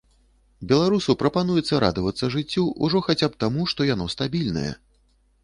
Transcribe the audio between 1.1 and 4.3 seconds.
прапануецца радавацца жыццю ўжо хаця б таму, што яно